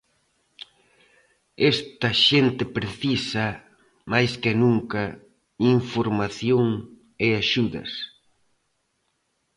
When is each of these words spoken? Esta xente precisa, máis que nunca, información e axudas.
Esta 1.71 2.09
xente 2.27 2.63
precisa, 2.77 3.45
máis 4.11 4.31
que 4.41 4.53
nunca, 4.63 5.03
información 5.75 6.65
e 7.25 7.27
axudas. 7.41 7.91